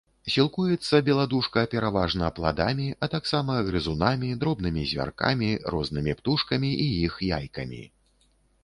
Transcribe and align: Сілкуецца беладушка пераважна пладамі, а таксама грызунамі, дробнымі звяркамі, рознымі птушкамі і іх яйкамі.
Сілкуецца 0.33 1.01
беладушка 1.09 1.65
пераважна 1.73 2.31
пладамі, 2.39 2.87
а 3.05 3.11
таксама 3.15 3.59
грызунамі, 3.69 4.33
дробнымі 4.45 4.87
звяркамі, 4.95 5.51
рознымі 5.77 6.11
птушкамі 6.23 6.69
і 6.89 6.91
іх 7.05 7.13
яйкамі. 7.41 7.83